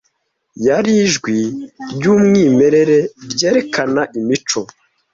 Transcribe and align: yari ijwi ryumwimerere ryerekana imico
yari 0.67 0.91
ijwi 1.05 1.37
ryumwimerere 1.93 2.97
ryerekana 3.31 4.01
imico 4.19 4.61